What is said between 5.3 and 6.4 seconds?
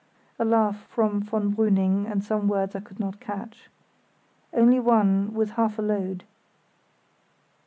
with half a load."